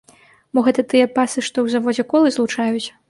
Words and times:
Мо 0.57 0.63
гэта 0.67 0.85
тыя 0.93 1.09
пасы, 1.17 1.43
што 1.49 1.57
ў 1.67 1.75
заводзе 1.75 2.03
колы 2.15 2.27
злучаюць? 2.39 2.85